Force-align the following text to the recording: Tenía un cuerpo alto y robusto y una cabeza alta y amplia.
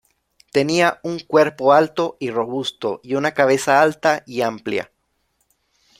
Tenía 0.51 0.99
un 1.03 1.19
cuerpo 1.19 1.73
alto 1.73 2.17
y 2.19 2.31
robusto 2.31 3.01
y 3.03 3.13
una 3.13 3.33
cabeza 3.35 3.83
alta 3.83 4.23
y 4.25 4.41
amplia. 4.41 4.91